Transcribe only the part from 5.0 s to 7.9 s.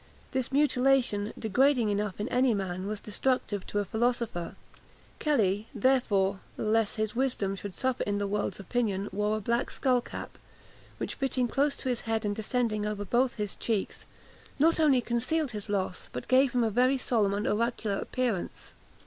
Kelly, therefore, lest his wisdom should